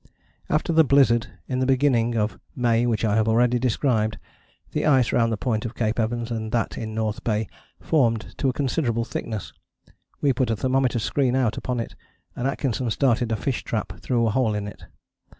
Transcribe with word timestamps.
After 0.49 0.73
the 0.73 0.83
blizzard 0.83 1.27
in 1.47 1.59
the 1.59 1.67
beginning 1.67 2.15
of 2.17 2.39
May 2.55 2.87
which 2.87 3.05
I 3.05 3.15
have 3.15 3.27
already 3.27 3.59
described, 3.59 4.17
the 4.71 4.87
ice 4.87 5.11
round 5.13 5.31
the 5.31 5.37
point 5.37 5.63
of 5.63 5.75
Cape 5.75 5.99
Evans 5.99 6.31
and 6.31 6.51
that 6.51 6.75
in 6.75 6.95
North 6.95 7.23
Bay 7.23 7.47
formed 7.79 8.33
to 8.39 8.49
a 8.49 8.53
considerable 8.53 9.05
thickness. 9.05 9.53
We 10.19 10.33
put 10.33 10.49
a 10.49 10.55
thermometer 10.55 10.97
screen 10.97 11.35
out 11.35 11.55
upon 11.55 11.79
it, 11.79 11.93
and 12.35 12.47
Atkinson 12.47 12.89
started 12.89 13.31
a 13.31 13.35
fish 13.35 13.63
trap 13.63 13.99
through 13.99 14.25
a 14.25 14.31
hole 14.31 14.55
in 14.55 14.67
it. 14.67 14.85